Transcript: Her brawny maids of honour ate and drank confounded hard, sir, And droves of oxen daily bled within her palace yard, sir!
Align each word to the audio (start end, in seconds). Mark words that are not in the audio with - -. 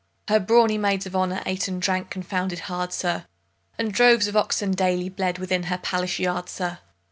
Her 0.29 0.39
brawny 0.39 0.79
maids 0.79 1.05
of 1.05 1.15
honour 1.15 1.43
ate 1.45 1.67
and 1.67 1.79
drank 1.79 2.09
confounded 2.09 2.61
hard, 2.61 2.91
sir, 2.91 3.27
And 3.77 3.93
droves 3.93 4.25
of 4.27 4.35
oxen 4.35 4.71
daily 4.71 5.09
bled 5.09 5.37
within 5.37 5.61
her 5.65 5.77
palace 5.77 6.17
yard, 6.17 6.49
sir! 6.49 6.79